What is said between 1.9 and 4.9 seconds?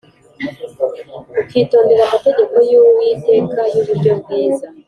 amategeko y Uwiteka y uburyo bwiza